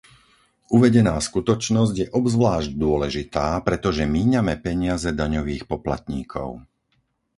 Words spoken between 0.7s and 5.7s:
Uvedená skutočnosť je obzvlášť dôležitá, pretože míňame peniaze daňových